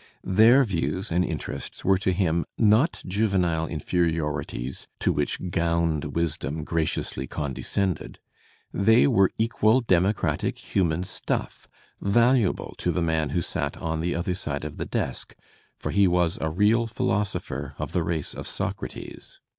[0.25, 7.27] Their views and interests were to him not juvenile inferiorities to which gowned wisdom graciously
[7.27, 8.17] condescended;
[8.73, 11.67] they were equal democratic human stuff,
[12.01, 15.35] valuable to the man who sat on the other side of the desk,
[15.77, 19.39] for he was a real philosopher of the race of Socrates.